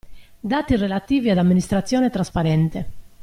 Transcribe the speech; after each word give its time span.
Dati 0.39 0.77
relativi 0.77 1.29
ad 1.29 1.37
amministrazione 1.37 2.09
trasparente. 2.09 2.87